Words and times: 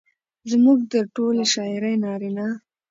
زموږ 0.51 0.79
د 0.93 0.93
ټولې 1.15 1.45
شاعرۍ 1.53 1.95
نارينه 2.03 2.47